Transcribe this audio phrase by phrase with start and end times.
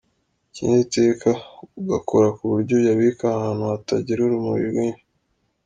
[0.49, 1.29] Ikindi iteka
[1.79, 5.05] ugakora ku buryo uyabika ahantu hatagera urumuri rwinshi.